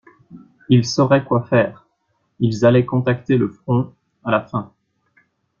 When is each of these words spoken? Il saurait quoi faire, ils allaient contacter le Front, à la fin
Il 0.67 0.83
saurait 0.83 1.23
quoi 1.23 1.43
faire, 1.43 1.85
ils 2.39 2.65
allaient 2.65 2.87
contacter 2.87 3.37
le 3.37 3.49
Front, 3.49 3.93
à 4.23 4.31
la 4.31 4.41
fin 4.41 4.73